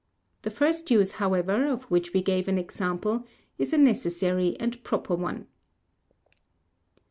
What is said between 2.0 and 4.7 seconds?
we gave an example, is a necessary